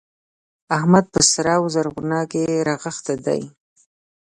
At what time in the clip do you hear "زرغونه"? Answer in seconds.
1.75-2.19